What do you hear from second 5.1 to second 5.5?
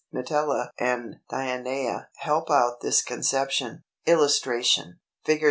Fig.